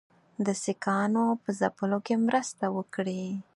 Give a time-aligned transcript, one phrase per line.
[0.45, 3.23] د سیکهانو په ځپلو کې مرسته وکړي.